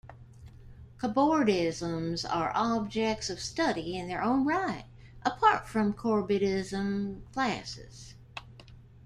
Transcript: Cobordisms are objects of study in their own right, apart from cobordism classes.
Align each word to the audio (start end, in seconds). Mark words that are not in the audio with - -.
Cobordisms 0.97 2.25
are 2.27 2.51
objects 2.55 3.29
of 3.29 3.39
study 3.39 3.95
in 3.95 4.07
their 4.07 4.23
own 4.23 4.47
right, 4.47 4.85
apart 5.23 5.67
from 5.67 5.93
cobordism 5.93 7.21
classes. 7.31 8.15